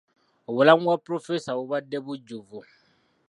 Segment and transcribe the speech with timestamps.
[0.49, 2.59] Obulamu bwa pulofeesa bubadde bujjuvu.